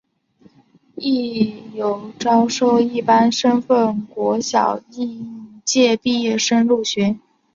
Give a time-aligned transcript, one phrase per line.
[0.95, 7.17] 亦有招收一般身份国小应届毕业生入学。